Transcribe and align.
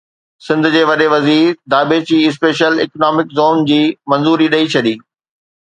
سنڌ 0.45 0.63
جي 0.75 0.81
وڏي 0.89 1.07
وزير 1.15 1.47
ڌاٻيجي 1.73 2.17
اسپيشل 2.29 2.73
اڪنامڪ 2.85 3.25
زون 3.37 3.63
جي 3.69 3.81
منظوري 4.11 4.49
ڏئي 4.57 4.65
ڇڏي 4.73 4.95